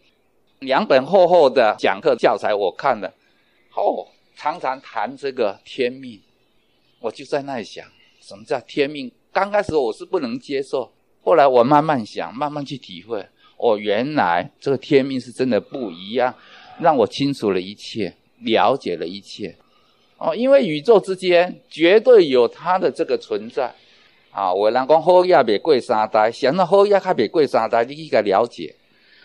[0.60, 3.12] 两本厚厚的讲课教材我看了，
[3.74, 6.20] 哦，常常谈这个天命，
[7.00, 7.84] 我就在那里想，
[8.20, 9.10] 什么叫天命？
[9.32, 16.34] 刚开始我是不能接受，后来我慢慢想，慢慢去体会，哦，原来这个天命是真的不一样，
[16.78, 18.14] 让我清楚了一切。
[18.40, 19.56] 了解了一切，
[20.18, 23.74] 哦，因为宇宙之间绝对有它的这个存在，
[24.30, 28.76] 啊，有的人讲好嘢未过三代，想到好嘢还未过三代，你应该了解，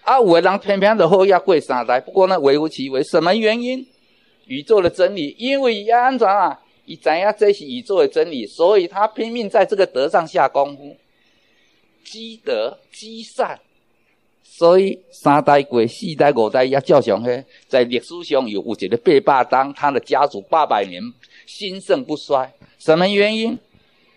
[0.04, 3.86] 啊，有的人偏偏的好嘢过三代，不过呢，微乎其微，什么原因？
[4.52, 6.60] 宇宙的真理，因为要安怎啊？
[6.84, 10.98] 伊知影这是宇宙的真理，所以他拼命在这个德上下功夫，
[12.04, 13.58] 积德积善。
[14.44, 21.02] 所以三代过，四代五代也照常嘿，在历史上有有一个八百当，他的家族八百年
[21.46, 22.54] 兴盛不衰。
[22.78, 23.58] 什么原因？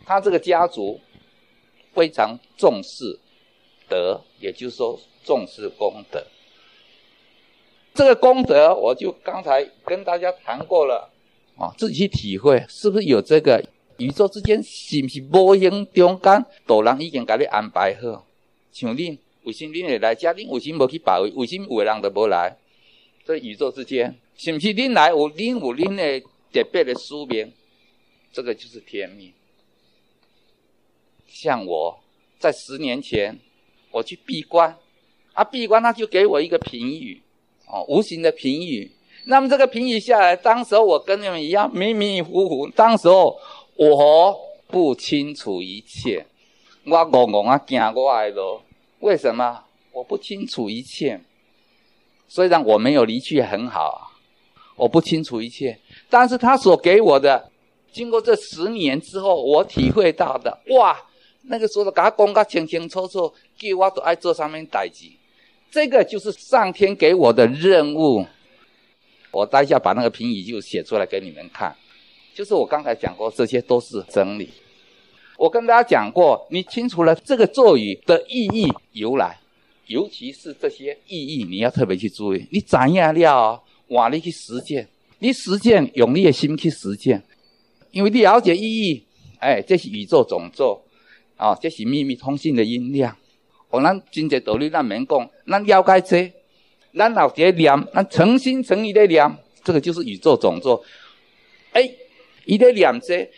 [0.04, 1.00] 他这个家族
[1.94, 3.20] 非常重视
[3.88, 6.20] 德，也就是说重视功德。
[7.94, 11.08] 这个功德，我就刚才跟大家谈过了
[11.56, 13.64] 啊，自己去体会，是不是有这个
[13.98, 18.26] 宇宙之间是不是无形中间，大人已经给你安排好，
[18.72, 19.18] 像你。
[19.44, 20.14] 为什么恁会来？
[20.14, 21.30] 家恁为什么无去别位？
[21.32, 22.56] 为什么有的人都无来？
[23.26, 27.52] 这宇宙之间，是不是恁来有恁有恁的特别的使命？
[28.32, 29.34] 这个就是天命。
[31.28, 32.00] 像我
[32.38, 33.38] 在十年前，
[33.90, 34.78] 我去闭关，
[35.34, 37.20] 啊，闭关他就给我一个评语，
[37.66, 38.90] 哦，无形的评语。
[39.26, 43.38] 那么这个评语下来，当时候我跟你们一样迷迷糊糊，当时候
[43.76, 46.26] 我不清楚一切，
[46.84, 48.60] 我戆戆啊行我的路。
[49.00, 51.20] 为什么我不清楚一切？
[52.26, 54.10] 虽然我没有离去很好，
[54.76, 55.78] 我不清楚一切，
[56.10, 57.50] 但是他所给我的，
[57.92, 60.98] 经过这十年之后，我体会到的，哇，
[61.42, 65.06] 那个时候给他讲个清清楚楚，叫我都爱做上面代志，
[65.74, 68.24] 这个就是上天给我的任务。
[69.32, 71.74] 我待一下把那个评语就写出来给你们看，
[72.32, 74.50] 就是我刚才讲过，这些都是真理。
[75.36, 79.36] 我跟大家讲过，你清楚了这个咒语的意义由来，
[79.88, 82.46] 尤其是这些意义，你要特别去注意。
[82.52, 84.86] 你怎样了，往里去实践，
[85.18, 87.20] 你实践用你的心去实践，
[87.90, 89.04] 因为你了解意义，
[89.40, 90.80] 哎，这是宇宙总咒，
[91.36, 93.16] 啊、这是秘密通信的音量。
[93.74, 96.32] 我咱真济道理，咱免讲，咱了解这。
[96.96, 99.28] 咱老爹念，咱诚心诚意的念，
[99.64, 100.80] 这个就是宇宙总座。
[101.72, 101.90] 哎，
[102.44, 103.28] 一的念这，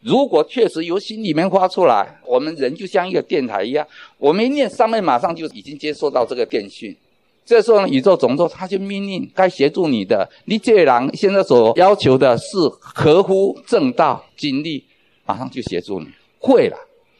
[0.00, 3.86] 如果确实由心里面发出来，我们人就像一个电台一样，
[4.18, 6.96] 我们一念上面马上就已经接收到这个电讯。
[7.44, 14.82] 这时候呢，宇宙总座他就命令该协助你的，你这人现在所要求的是合乎正道经历，
[15.24, 16.08] 马上就协助你。
[16.40, 16.76] 会了，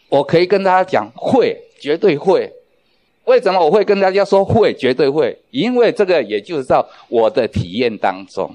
[0.09, 2.53] 我可以跟大家讲，会，绝对会。
[3.25, 4.75] 为什么我会跟大家说会？
[4.75, 8.55] 绝对会，因为这个也就是在我的体验当中，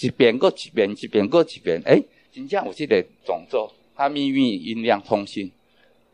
[0.00, 2.02] 一遍过一遍，一遍过一遍，哎，
[2.32, 5.50] 真正我记得总咒，它秘密音量通信，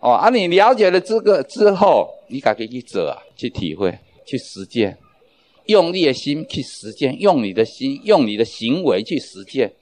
[0.00, 4.98] 哦，啊，你了解了这个之后，你可以去做啊，去体会，去实践，
[5.64, 9.72] 用你的心去实践，用你的心，用你的行为去实践，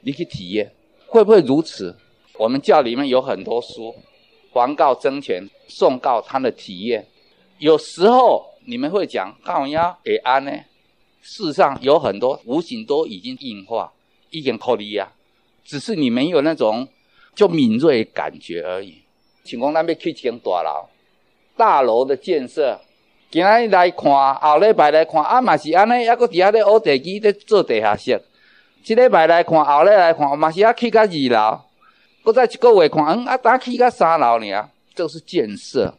[0.00, 0.72] 你去体验，
[1.06, 1.94] 会不会如此？
[2.38, 3.94] 我们教里面有很多书。
[4.58, 7.06] 还告争权，诵告他的体验。
[7.58, 10.50] 有时候你们会讲告呀给安呢？
[11.22, 13.92] 事实上有很多无形都已经硬化，
[14.30, 15.08] 已经脱离呀，
[15.64, 16.86] 只是你没有那种
[17.34, 19.02] 就敏锐感觉而已。
[19.42, 20.88] 请讲咱要去建大楼，
[21.56, 22.80] 大楼的建设，
[23.30, 28.22] 今日来看，后礼拜来看，啊嘛是安尼，抑搁伫遐咧挖地基咧做地下室。
[28.84, 31.60] 这礼拜来看，后礼拜来看，嘛是啊去到二楼。
[32.26, 34.68] 不再一个月看，嗯啊，打起个三楼呢？
[34.96, 35.94] 这是建设，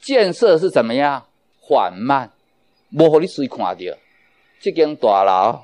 [0.00, 1.24] 建设是怎么样？
[1.60, 2.28] 缓慢，
[2.90, 3.96] 无互你随看到。
[4.58, 5.60] 这间大楼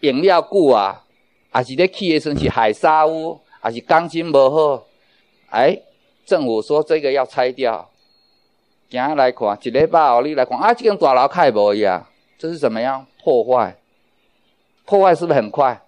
[0.00, 1.02] 用了久啊，
[1.50, 4.84] 还是咧起的时是海沙屋，还是钢筋无好？
[5.48, 5.80] 哎，
[6.26, 7.88] 政府说这个要拆掉。
[8.90, 12.06] 今来看，一礼拜后你来看，啊，这间大楼开无呀？
[12.36, 13.06] 这是怎么样？
[13.24, 13.74] 破坏，
[14.84, 15.80] 破坏是不是很快？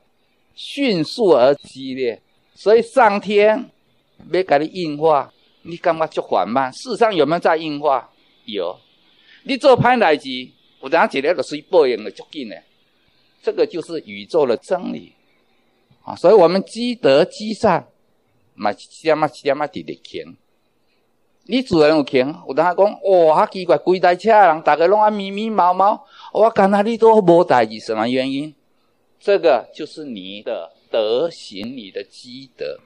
[0.54, 2.22] 迅速而激烈。
[2.60, 3.70] 所以上天
[4.28, 6.70] 没给你硬化，你感觉就缓慢？
[6.70, 8.06] 事实上有没有在硬化？
[8.44, 8.78] 有。
[9.44, 10.28] 你做歹代志，
[10.78, 12.62] 我等下一日就随报应了，足紧的。
[13.42, 15.14] 这个就是宇宙的真理
[16.04, 16.14] 啊！
[16.14, 17.86] 所以我们积德积善，
[18.52, 18.70] 嘛
[19.00, 20.36] 点嘛点嘛直直勤。
[21.44, 28.54] 你主人有勤，我等下讲，哇，奇怪，规台车人，大家拢啊迷迷毛毛，我干那你都无代志，什么原因？
[29.18, 30.70] 这个就是你的。
[30.90, 32.78] 德行，你的积德，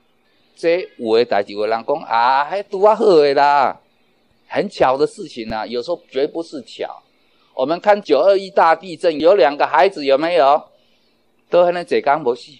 [0.55, 3.81] 这有的代志，有人讲啊，还拄啊好的啦，
[4.47, 7.03] 很巧的事情啊，有时候绝不是巧。
[7.55, 10.63] 我们看九二一大地震，有两个孩子有没有？
[11.49, 12.51] 都还能解刚不死，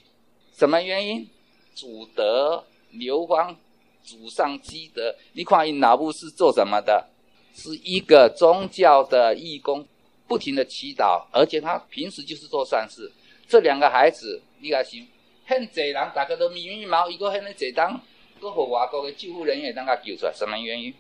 [0.57, 1.29] 什么原因？
[1.75, 3.57] 祖德流芳，
[4.05, 5.15] 祖上积德。
[5.33, 7.09] 你看，你老母是做什么的？
[7.55, 9.85] 是一个宗教的义工，
[10.29, 13.11] 不停的祈祷，而且他平时就是做善事。
[13.49, 15.07] 这两个孩子，你看行。
[15.47, 18.01] 很济人，大家都密密麻麻，一个很济当，
[18.41, 20.93] 个和外国的救护人员当他救出来，什么原因？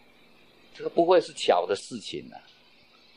[0.77, 2.37] 这个不会是巧的事情啊！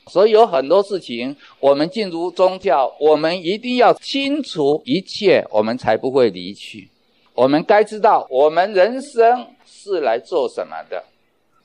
[0.06, 6.88] 所以有很多事情，我们进入宗教，我们一定要清楚一切，我们才不会离去。
[7.34, 11.04] 我们该知道，我们人生是来做什么的。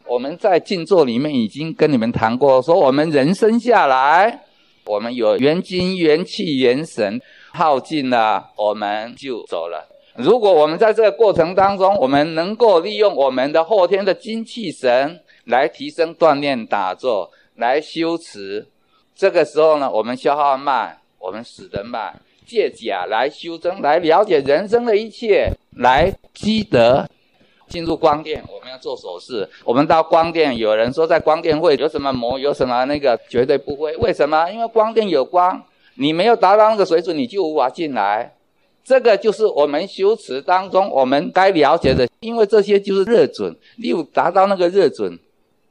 [0.06, 4.44] 我们在静坐里面已经跟你们谈过，说我们人生下来，
[4.86, 7.22] 我们有元精、元气、元神。
[7.54, 9.88] 耗尽了，我们就走了。
[10.16, 18.68] 如果我们在这个过程当中，我们能够利用我们的后天的精气神来提升、锻炼、打坐，来修持，
[19.16, 22.20] 这个时候呢，我们消耗慢，我们死得慢。
[22.46, 27.08] 借假来修真，来了解人生的一切，来积德。
[27.68, 29.48] 进入光殿，我们要做手势。
[29.64, 33.96] 我们到光殿，有人说在光殿会有什么魔，有什么那个，绝对不会。
[33.98, 34.50] 为什么？
[34.52, 35.64] 因为光殿有光。
[35.96, 38.36] 你没有达到那个水准，你就无法进来。
[38.84, 43.56] 这个就是我们修持当中我们该了解的，因为这些就是热准。
[43.78, 45.18] 你有达到那个热准，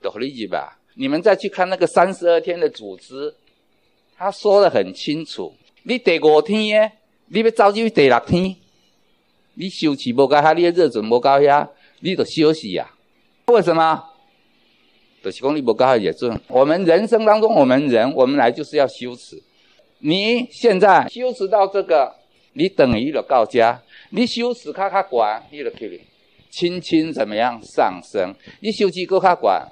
[0.00, 0.78] 懂理解吧？
[0.94, 3.35] 你们再去看那个三十二天的组织，
[4.16, 5.52] 他说得很清楚。
[5.82, 6.92] 你第五天，
[7.26, 8.56] 你要走进去第六天，
[9.54, 11.68] 你修持不够，你的热准不够呀，
[12.00, 12.90] 你就休息呀。
[13.46, 14.04] 为什么？
[15.22, 16.40] 就是讲你无搞好也准。
[16.48, 19.42] 我们人生当中，我们人，我们来就是要修持。
[20.05, 22.12] 你现在修持到这个，
[22.55, 23.81] 你等于就到家。
[24.11, 26.01] 你修持较较悬，你就可以
[26.51, 28.35] 轻轻怎么样上升？
[28.59, 29.62] 你修持够较悬，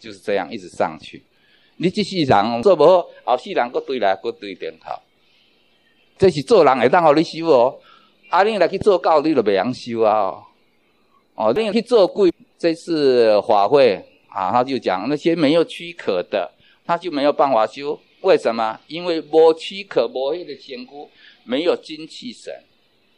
[0.00, 1.22] 就是这样一直上去。
[1.76, 4.90] 你这世人做不好，后世人搁对来搁对点头。
[6.16, 7.78] 这是做人会当互你修哦。
[8.30, 10.32] 啊，你来去做教，你就袂晓修啊。
[11.34, 16.50] 哦，你去做鬼，这次法会啊，他就讲那些没有躯壳的，
[16.86, 18.00] 他就没有办法修。
[18.24, 18.80] 为什么？
[18.88, 21.10] 因为无躯壳，无迄个仙姑，
[21.44, 22.52] 没有精气神。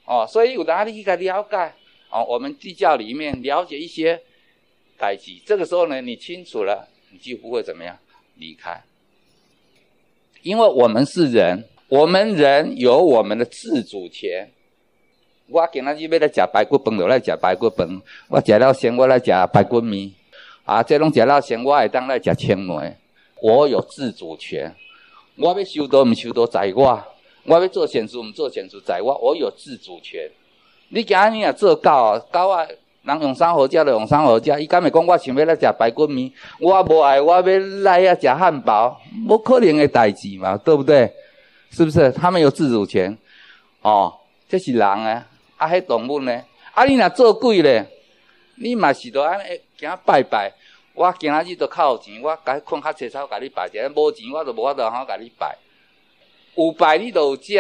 [0.05, 1.73] 哦，所以有哪里去了解？
[2.11, 4.21] 哦，我们地窖里面了解一些
[4.99, 7.97] 代志，这个时候呢，你清楚了，你就不会怎么样
[8.37, 8.83] 离开。
[10.43, 14.51] 因为我们是人，我们人有我们的自主权。
[15.49, 17.89] 我今仔日要来吃排骨饭，就来吃排骨饭；
[18.29, 20.13] 我吃了先，我来吃排骨面。
[20.65, 22.97] 啊，这拢吃了先，我会当来吃青梅。
[23.43, 24.75] 我有自主权，
[25.37, 27.03] 我要修道，唔修道在我。
[27.45, 30.29] 我要做善事，唔做善事，在我，我有自主权。
[30.89, 32.67] 你今日若做狗，狗啊，
[33.03, 34.63] 人用啥好食就用啥好食。
[34.63, 37.43] 伊敢会讲我想要来食排骨面，我无爱，我要
[37.83, 41.13] 来啊食汉堡，无可能的代志嘛，对不对？
[41.71, 42.11] 是不是？
[42.13, 43.17] 他们有自主权。
[43.83, 44.13] 哦，
[44.49, 46.43] 这是人啊，啊，迄动物呢？
[46.73, 47.87] 啊，你若做鬼咧，
[48.57, 50.53] 你嘛是着安尼行拜拜。
[50.97, 53.79] 我今仔日都较有钱，我该困较济草，甲你拜者。
[53.95, 55.55] 无钱，我就无法度好甲你拜。
[56.55, 57.53] 有拜你就有食，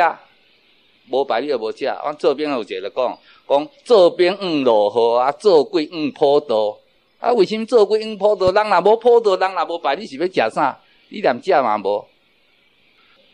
[1.10, 1.84] 无拜你就无食。
[1.84, 6.78] 阮做兵有一个讲，讲做兵五落雨啊，做鬼五普渡。
[7.20, 8.50] 啊，为什么做鬼五普渡？
[8.50, 10.80] 人若无普渡，人若无拜，你是要食啥？
[11.10, 12.08] 你连食嘛无。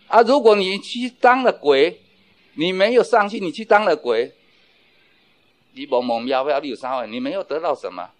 [0.09, 2.01] 啊，如果你去当了鬼，
[2.57, 4.33] 你没有上去，你去当了鬼，
[5.75, 7.07] 你蒙蒙妙妙，你有啥？
[7.07, 8.11] 你没有得到什么。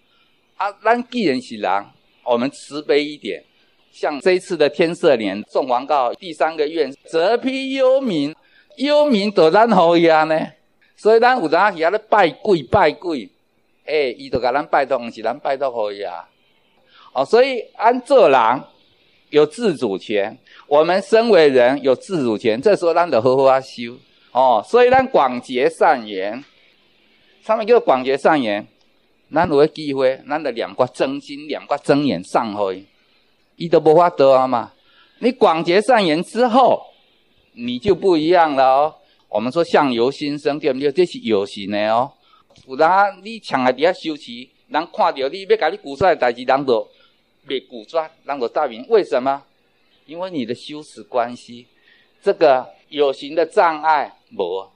[0.63, 1.85] 啊，咱既然是人，
[2.23, 3.43] 我们慈悲一点。
[3.91, 8.33] 像这一次的天赦年送王告第三个愿，泽披幽冥，
[8.77, 10.39] 幽冥都咱好呀呢。
[10.95, 13.29] 所以咱有当时啊咧拜鬼拜鬼，
[13.83, 16.25] 哎、欸，伊都甲咱拜托，毋是咱拜托好呀。
[17.11, 18.63] 哦，所以按做人
[19.31, 23.97] 有自主权，我们身为人有自主权，这时候咱得好好啊修。
[24.31, 26.41] 哦，所以咱广结善缘，
[27.41, 28.65] 上面叫广结善缘，
[29.33, 32.85] 咱有机会，咱得念过真心，念过真言上去。
[33.55, 34.71] 伊都无法得啊嘛！
[35.19, 36.81] 你广结善缘之后，
[37.53, 38.95] 你就不一样了哦。
[39.29, 40.91] 我们说相由心生，对不对？
[40.91, 42.11] 这是有形的哦。
[42.67, 44.31] 有当你强在底下修持，
[44.67, 46.87] 人看到你要甲你鼓出来的代志，人就
[47.47, 48.85] 别鼓出，人就答应。
[48.89, 49.43] 为什么？
[50.05, 51.65] 因为你的修持关系，
[52.21, 54.67] 这个有形的障碍无，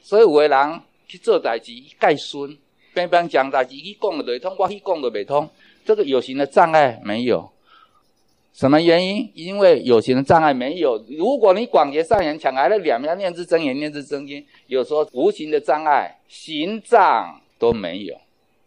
[0.00, 2.56] 所以有的人去做代志，盖孙，
[2.96, 5.46] 边边讲代志，伊讲的通，我去讲的未通，
[5.84, 7.46] 这个有形的障碍没有。
[8.54, 9.30] 什么原因？
[9.34, 11.04] 因为有形的障碍没有。
[11.10, 18.16] 如果你广结善缘，抢来了两面念兹真言，念兹真经，有时候无形的障碍，形障都没有。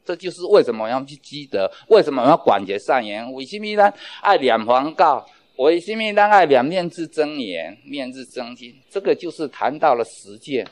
[0.05, 3.33] 这就是为什么要去积德，为什么要广结善缘？
[3.33, 3.91] 为什么呢？
[4.21, 6.21] 爱两黄告，为什么呢？
[6.27, 8.75] 爱两念之真言，念之真经。
[8.91, 10.67] 这个就是谈到了实践，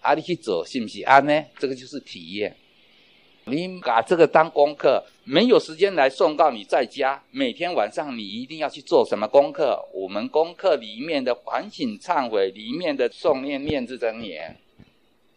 [0.00, 1.44] 啊，你去做，信不信安呢？
[1.58, 2.56] 这个就是体验。
[3.44, 6.50] 你把这个当功课，没有时间来送到。
[6.52, 9.76] 你在家每天晚上，你一定要去做什么功课？
[9.92, 14.56] 我们功课里面的反省忏悔，里面的诵念念字真言，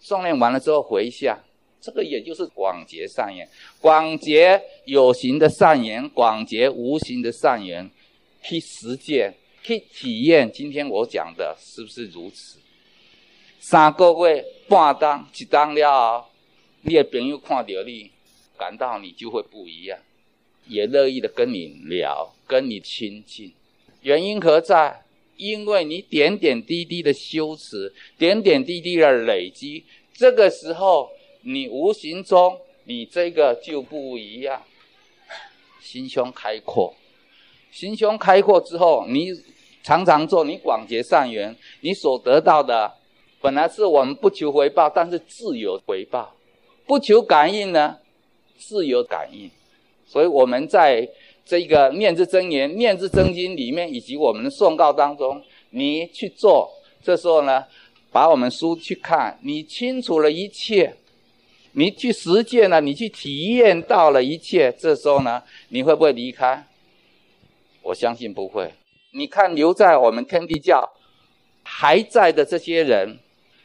[0.01, 1.35] 诵念完了之后回向，
[1.81, 3.47] 这个也就是广结善缘，
[3.81, 7.89] 广结有形的善缘，广结无形的善缘，
[8.43, 10.51] 去实践，去体验。
[10.51, 12.59] 今天我讲的是不是如此？
[13.59, 16.23] 三个月半当一当了。
[16.87, 18.11] 你的朋友看到你，
[18.59, 19.97] 感到你就会不一样，
[20.67, 23.51] 也乐意的跟你聊，跟你亲近。
[24.03, 25.01] 原因何在？
[25.35, 31.09] 因为你点点滴滴的修持，点点滴滴的累积，这个时候
[31.41, 34.61] 你无形中你这个就不一样，
[35.81, 36.93] 心胸开阔。
[37.71, 39.31] 心胸开阔之后，你
[39.81, 42.93] 常常做，你广结善缘，你所得到的
[43.41, 46.31] 本来是我们不求回报，但是自有回报。
[46.86, 47.97] 不求感应呢，
[48.57, 49.49] 自有感应，
[50.07, 51.07] 所以我们在
[51.43, 56.71] 这个念兹真言、念兹真经里面，以及我们的诵告当中，你去做，
[57.03, 57.65] 这时候呢，
[58.11, 60.95] 把我们书去看，你清楚了一切，
[61.73, 66.65] 你去实践了，你去体验到了一切，这时候呢，你会不会离开？
[67.81, 68.73] 我相信不会。
[69.11, 70.91] 你看留在我们天地教
[71.63, 73.19] 还在的这些人，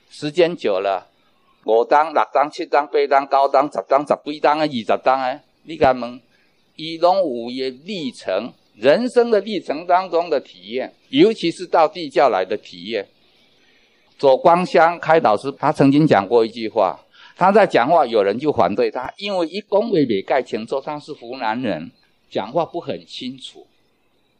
[0.08, 1.09] 时间久了。
[1.64, 6.20] 五当、六当、七当、八当、九当、十当、十几当啊，二十当啊，你敢问？
[6.76, 13.06] 伊拢有伊历程，人生的历程当中的体验，尤其是到地窖来的体验。
[14.16, 16.98] 左光香开导师他曾经讲过一句话，
[17.36, 21.90] 他在讲话，有人就反对他，因为一公为美盖前说他是湖南人，
[22.30, 23.66] 讲话不很清楚，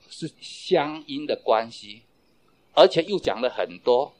[0.09, 2.01] 是乡音的关系，
[2.73, 4.15] 而且又讲了很多。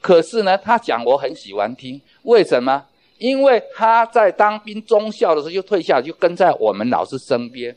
[0.00, 2.86] 可是呢，他讲我很喜欢听，为什么？
[3.18, 7.76] 因为他在当兵中校的时候就退下，就跟在我们老师身边。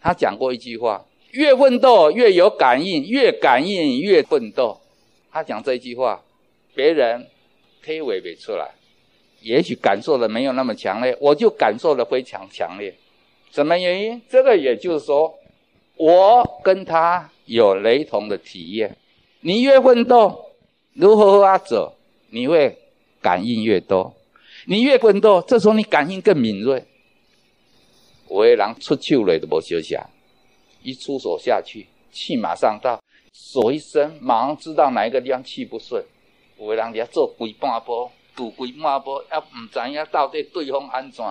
[0.00, 4.76] 他讲过一句话：越奋斗越有感应，越感应越奋斗。
[5.30, 6.20] 他讲这句话，
[6.74, 7.26] 别人
[7.84, 8.68] 体会不出来，
[9.40, 12.92] 也许感受的没有那么强烈，我就感受的非常强烈。
[13.52, 14.20] 什么原因？
[14.28, 15.32] 这个也就是说，
[15.96, 18.96] 我跟他有雷同的体验。
[19.42, 20.44] 你越奋斗，
[20.94, 21.96] 如何啊走，
[22.30, 22.78] 你会
[23.20, 24.14] 感应越多。
[24.66, 26.84] 你越奋斗，这时候你感应更敏锐。
[28.28, 29.96] 有的人出手了都无休息，
[30.82, 33.00] 一出手下去，气马上到，
[33.32, 36.04] 手一伸，马上知道哪一个地方气不顺。
[36.58, 41.24] 有的人要做规半波，赌规半波，也唔知影到底对方安怎，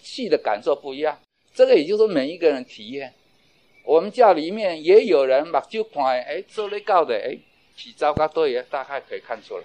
[0.00, 1.18] 气的感受不一样。
[1.54, 3.12] 这个也就是每一个人体验。
[3.84, 7.36] 我们教里面也有人目睭看，哎，做得到的，哎，
[7.78, 9.64] 起招较对，大概可以看出来，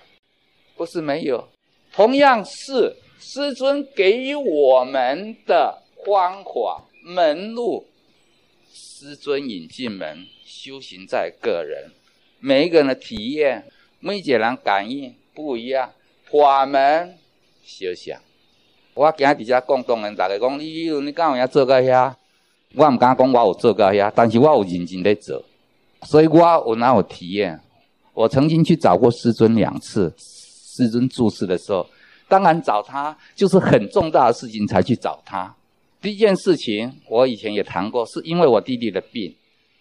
[0.77, 1.47] 不是没有。
[1.91, 7.87] 同样是师尊给予我们的方法门路，
[8.71, 11.91] 师尊引进门，修行在个人，
[12.39, 13.65] 每一个人的体验，
[13.99, 15.91] 每一个人感应不一样。
[16.29, 17.17] 法门
[17.63, 18.19] 修想，
[18.93, 22.13] 我今日在这共同人大家讲，你你敢有影做到遐？
[22.75, 25.43] 我唔敢讲我有做到遐，但是我有认真在做，
[26.03, 27.59] 所以我有哪有体验？
[28.13, 30.13] 我曾经去找过师尊两次。
[30.17, 31.87] 师尊住世的时候，
[32.27, 35.55] 当然找他就是很重大的事情才去找他。
[36.01, 39.35] 第一件事情，我以前也谈过，是因为我弟弟的病，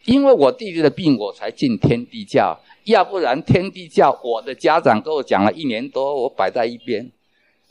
[0.05, 2.61] 因为我弟弟的病，我才进天地教。
[2.85, 7.11] 要不然天地教，我的家长跟我讲了一年多，我摆在一边。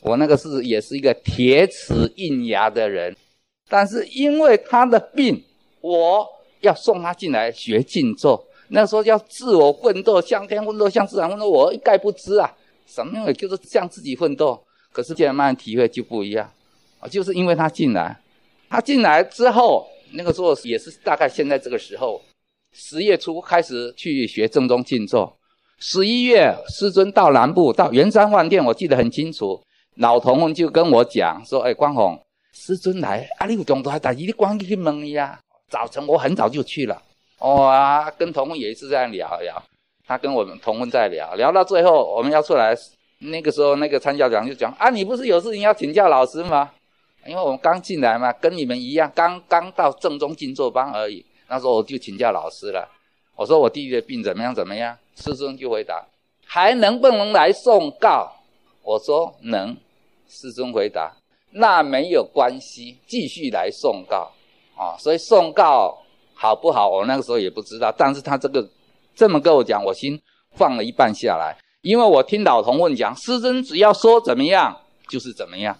[0.00, 3.14] 我那个是也是一个铁齿硬牙的人，
[3.68, 5.44] 但是因为他的病，
[5.80, 6.26] 我
[6.60, 8.44] 要送他进来学静坐。
[8.74, 12.50] 那时候叫自我奋斗，向天奋斗，向自然奋斗，我一概不知啊。
[12.86, 14.58] 什么样就是向自己奋斗，
[14.90, 16.50] 可是现在慢慢体会就不一样
[16.98, 17.06] 啊！
[17.06, 18.18] 就是因为他进来，
[18.70, 22.20] 他进来之后，那个时候也是大概现在这个时候，
[22.72, 25.36] 十月初开始去学正宗静坐。
[25.78, 29.62] 十一月师尊到南部到圆山饭店，我记得很清楚。
[29.96, 32.18] 老同们就跟我讲说：“哎，光宏，
[32.52, 37.02] 师尊来，啊，你有中途还带你的关去问呀？”早晨我很早就去了，
[37.42, 39.60] 哦啊，跟同们也一直在聊聊。
[40.06, 42.72] 他跟我们同温在聊，聊到最后我们要出来，
[43.18, 46.70] 那个时候那个参教长就讲啊，你不是有事情要请教老师吗？
[47.26, 51.24] 因为我们刚进来嘛，跟你们一样，刚刚到正宗静坐班而已。
[51.48, 52.88] 那时候我就请教老师了，
[53.34, 54.96] 我说我弟弟的病怎么样怎么样？
[55.16, 56.04] 师尊就回答，
[56.46, 58.30] 还能不能来送告？
[58.82, 59.76] 我说能。
[60.28, 61.14] 师尊回答，
[61.50, 64.32] 那没有关系，继续来送告
[64.74, 64.96] 啊。
[64.98, 66.01] 所以送告
[66.42, 66.90] 好不好？
[66.90, 68.68] 我那个时候也不知道，但是他这个。
[69.14, 70.20] 这么跟我讲，我心
[70.56, 75.78] 放了一半下来，因为我听老同问讲，师尊只要说怎么样就是怎么样。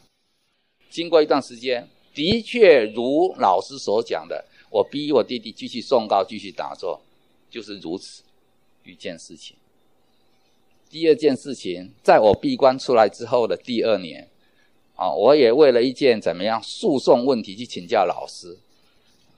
[0.90, 7.00] 经过一段时间，的确如老师所讲的，我逼我弟弟继续诵告，继续打坐，
[7.50, 8.22] 就是如此
[8.84, 9.56] 一件事情。
[10.90, 14.28] 第二件事情，在我闭关出来之后的第二年，
[14.94, 18.58] 啊，我也为了一件怎么样诉讼问题去请教老师，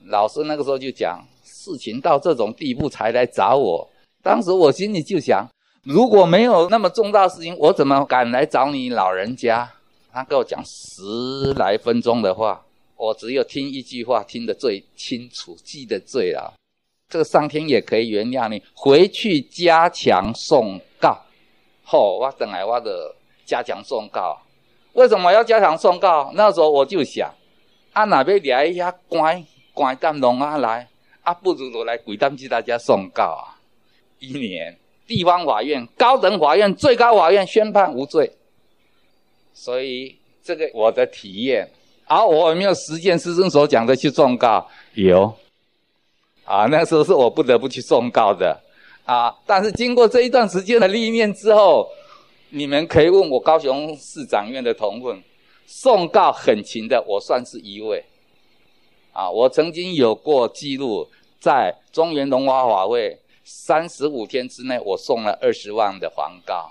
[0.06, 1.24] 老师那个时候就讲。
[1.46, 3.88] 事情到这种地步才来找我，
[4.22, 5.48] 当时我心里就想，
[5.82, 9.66] 如果没有那么重大事情，我怎么敢来找你老人家？
[10.12, 12.62] 他跟我讲十来分钟的话，
[12.98, 16.52] 我只有听一句话听得最清楚，记得最牢。
[17.08, 21.18] 这个上天也可以原谅你，回去加强诵告。
[21.82, 23.14] 吼、我等来我的
[23.46, 24.38] 加强诵告。
[24.92, 26.30] 为什么要加强诵告？
[26.34, 27.32] 那时候我就想，
[27.94, 29.42] 啊哪边来一下乖
[29.74, 30.88] 关丹龙啊来。
[31.22, 33.56] 啊，不如我来鬼当替大家送告啊！
[34.18, 38.30] 一年，地方法院、高等法院、最高法院宣判无罪。
[39.54, 41.66] 所以这个我的体验，
[42.04, 44.66] 啊，我有没有实践师尊所讲的去诵誥？
[44.96, 45.34] 有。
[46.44, 48.60] 啊，那时候是我不得不去诵誥的。
[49.06, 51.88] 啊，但是经过这一段时间的历练之后，
[52.50, 55.22] 你们可以问我高雄市长院的同奋，
[55.66, 58.04] 诵誥很勤的，我算是一位。
[59.14, 61.08] 啊，我曾经有过记录，
[61.40, 66.68] 在中原龙华法会三十五天之内，我送了二十万的黄誥，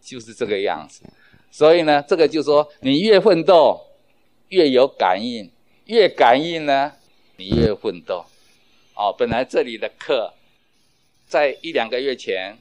[0.00, 1.02] 就是这个样子。
[1.50, 3.78] 所以呢，这个就是说，你越奋斗，
[4.48, 5.50] 越有感应，
[5.86, 6.92] 越感应呢，
[7.36, 8.24] 你越奋斗。
[8.94, 10.32] 哦，本来这里的课，
[11.26, 12.56] 在一两个月前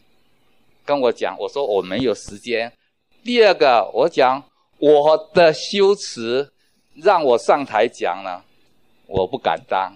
[0.84, 2.73] 跟我讲，我说我没有时间。
[3.23, 4.43] 第二个，我讲
[4.79, 6.51] 我的修辞
[6.95, 8.43] 让我上台讲了，
[9.12, 9.93] 我不敢当。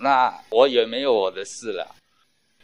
[0.00, 1.96] 那我也没有我的事了。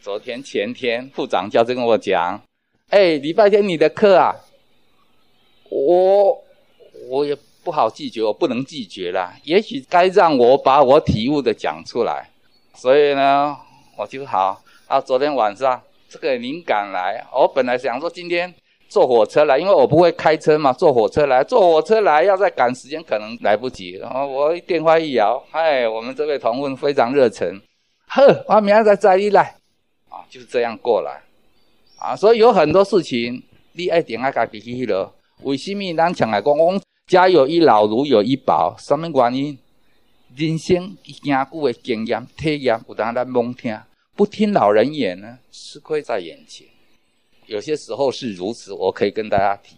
[0.01, 2.41] 昨天前天副长教就跟我讲，
[2.89, 4.33] 哎，礼拜天你的课啊，
[5.69, 6.41] 我
[7.09, 9.33] 我也不好拒绝，我不能拒绝了。
[9.43, 12.29] 也许该让我把我体悟的讲出来。
[12.73, 13.57] 所以呢，
[13.97, 14.61] 我就好。
[14.87, 18.53] 啊，昨天晚上这个灵感来，我本来想说今天
[18.95, 23.91] 坐火车来，因为我不会开车嘛，坐火车来，坐火车来要再赶时间，可能来不及。
[23.97, 27.61] 然后我电话一摇，哎，我们这位同问非常热忱，
[28.07, 29.53] 呵，我明天再载你来，
[30.07, 31.21] 啊，就是这样过来，
[31.99, 33.43] 啊，所以有很多事情
[33.73, 35.13] 你爱点爱家己去了。
[35.41, 39.59] 为什么咱常来讲，讲家有一老如有一宝，什么原因？
[40.37, 43.77] 人生经久的经验体验，有当咱懵听，
[44.15, 46.65] 不听老人言呢，吃亏在眼前。
[47.47, 49.75] 有些时候是如此，我可以跟大家提。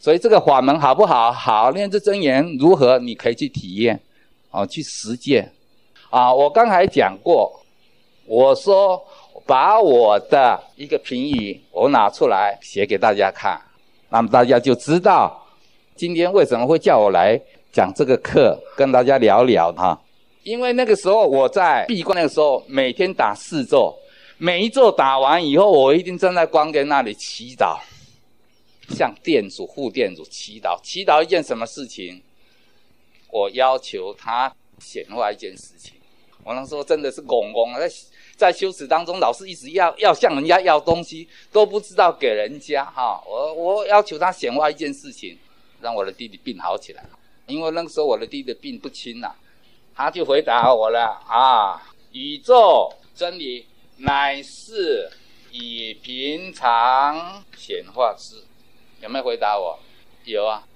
[0.00, 1.32] 所以这个法门好不好？
[1.32, 2.98] 好，念这真言如何？
[2.98, 4.00] 你可以去体验，
[4.50, 5.52] 啊，去实践。
[6.10, 7.52] 啊，我刚才讲过，
[8.26, 9.02] 我说
[9.46, 13.60] 把我的一个评语我拿出来写给大家看，
[14.10, 15.46] 那么大家就知道
[15.96, 17.40] 今天为什么会叫我来。
[17.70, 19.96] 讲这个课，跟大家聊聊哈。
[20.42, 23.94] 因为那个时候我在闭关那个时候，每天打四座，
[24.40, 27.80] 每一座打完以后，我一定站在光根那里祈祷，
[28.90, 32.22] 向店主、副店主祈祷，祈祷一件什么事情？
[33.30, 35.94] 我要求他显化一件事情。
[36.44, 37.90] 我那时候真的是公公在
[38.36, 43.20] 在修持当中，老是一直要要向人家要东西，都不知道给人家哈。
[43.26, 45.36] 我我要求他显化一件事情，
[45.80, 47.04] 让我的弟弟病好起来。
[47.48, 49.34] 因为那个时候我的弟弟病不轻呐、啊，
[49.96, 51.82] 他就回答我了啊，
[52.12, 53.66] 宇宙真理
[53.98, 55.10] 乃是
[55.52, 58.42] 以平常显化之，
[59.00, 59.78] 有没有回答我？
[60.24, 60.66] 有啊，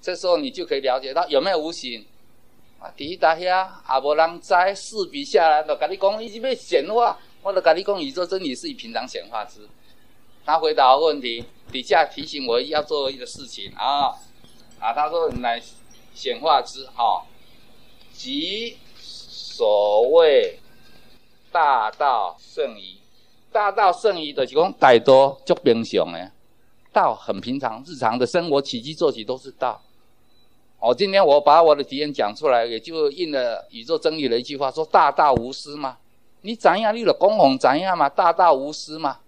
[0.00, 2.04] 这时候你就可以了解到有没有无形
[2.80, 2.92] 啊？
[2.96, 9.68] 第一大兄啊，无人知四笔下来都跟你讲，已经被显化，我都跟你讲，宇宙真理是以平常显化之。
[10.44, 14.08] 他回答问题底下提醒我要做一个事情啊
[14.78, 15.62] 啊，他说乃。
[16.14, 17.24] 显化之哈，
[18.12, 20.58] 即所谓
[21.52, 22.98] 大道圣仪。
[23.52, 26.32] 大道圣仪的是讲大多就平常诶，
[26.90, 29.78] 道很平常，日常的生活起居作息都是道。
[30.80, 35.98] 哦，今天我把我的体验讲出来，也就应了宇宙真理的一句话，说大道无私嘛。
[36.40, 39.18] 你怎样，你就讲红怎样嘛，大道无私嘛。